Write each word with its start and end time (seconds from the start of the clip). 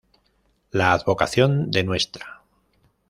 La 0.71 0.93
advocación 0.93 1.69
de 1.69 1.83
Ntra. 1.83 2.41